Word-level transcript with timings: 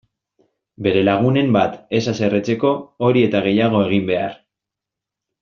Bere 0.85 1.03
lagunen 1.09 1.51
bat 1.57 1.75
ez 1.99 2.01
haserretzeko 2.13 2.73
hori 3.09 3.27
eta 3.27 3.43
gehiago 3.49 3.83
egin 3.91 4.09
behar! 4.11 4.35